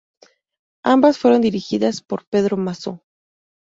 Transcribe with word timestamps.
Ambas 0.83 1.19
fueron 1.19 1.41
dirigidas 1.43 2.01
por 2.01 2.25
Pedro 2.25 2.57
Masó. 2.57 3.03